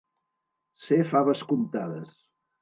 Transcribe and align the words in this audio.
Ser 0.85 0.97
faves 1.11 1.45
comptades. 1.53 2.17